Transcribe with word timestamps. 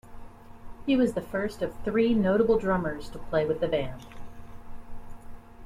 He 0.87 0.95
was 0.95 1.13
the 1.13 1.21
first 1.21 1.61
of 1.61 1.75
three 1.83 2.15
notable 2.15 2.57
drummers 2.57 3.07
to 3.11 3.19
play 3.19 3.45
with 3.45 3.59
the 3.59 3.67
band. 3.67 4.03